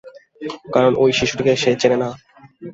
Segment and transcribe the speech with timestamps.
[0.73, 2.09] কারণ এই শিশুটিকে সে চেনে না।